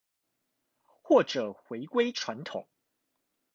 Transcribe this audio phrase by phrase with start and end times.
[1.03, 2.65] 或者回歸傳統